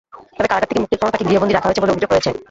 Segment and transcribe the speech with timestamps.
[0.37, 2.31] তবে কারাগার থেকে মুক্তির পরও তাঁকে গৃহবন্দী রাখা হয়েছে বলে অভিযোগ রয়েছে।